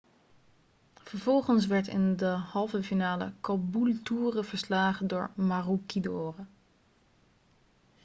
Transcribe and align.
vervolgens 0.95 1.65
werd 1.67 1.87
in 1.87 2.15
de 2.15 2.25
halve 2.25 2.83
finale 2.83 3.33
caboolture 3.41 4.43
verslagen 4.43 5.07
door 5.07 5.29
maroochydore 5.35 6.43